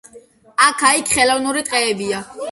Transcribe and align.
აქა-იქ 0.67 1.11
ხელოვნური 1.17 1.63
ტყეებია. 1.67 2.23